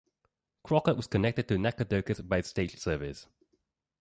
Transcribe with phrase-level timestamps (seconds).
[0.63, 3.27] Crockett was connected to Nacogdoches by stage service.